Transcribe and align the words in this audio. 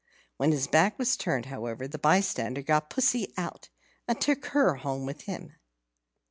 When 0.37 0.51
his 0.51 0.65
back 0.65 0.97
was 0.97 1.15
turned, 1.15 1.45
however, 1.45 1.87
the 1.87 1.99
bystander 1.99 2.63
got 2.63 2.89
Pussy 2.89 3.31
out, 3.37 3.69
and 4.07 4.19
took 4.19 4.47
her 4.47 4.77
home 4.77 5.05
with 5.05 5.21
him. 5.27 5.53